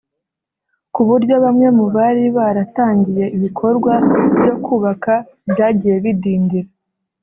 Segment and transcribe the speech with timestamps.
[0.93, 3.93] ku buryo bamwe mu bari baratangiye ibikorwa
[4.37, 5.13] byo kubaka
[5.51, 6.69] byagiye bidindira